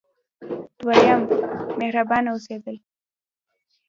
دریم: 0.85 1.21
مهربانه 1.79 2.29
اوسیدل. 2.31 2.77